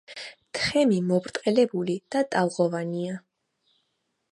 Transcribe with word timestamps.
თხემი 0.59 0.97
მობრტყელებული 1.09 1.99
და 2.15 2.25
ტალღოვანია. 2.33 3.21